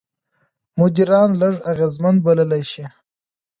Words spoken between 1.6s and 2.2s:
اغېزمن